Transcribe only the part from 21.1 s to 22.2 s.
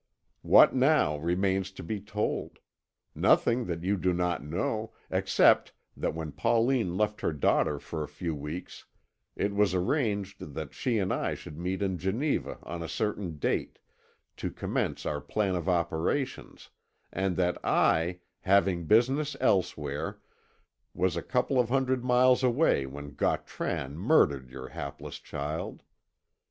a couple of hundred